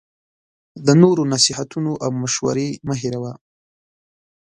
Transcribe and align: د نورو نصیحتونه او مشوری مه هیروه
د 0.85 0.87
نورو 1.01 1.21
نصیحتونه 1.33 1.91
او 2.03 2.09
مشوری 2.21 2.69
مه 2.87 2.95
هیروه 3.01 3.33